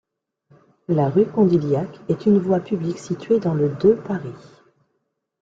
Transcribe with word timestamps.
La 0.87 1.09
rue 1.11 1.27
Condillac 1.27 1.99
est 2.09 2.25
une 2.25 2.39
voie 2.39 2.59
publique 2.59 2.97
située 2.97 3.39
dans 3.39 3.53
le 3.53 3.69
de 3.75 3.93
Paris. 3.93 4.33